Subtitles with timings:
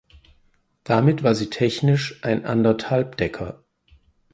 [0.83, 3.63] Damit war sie technisch ein Anderthalbdecker.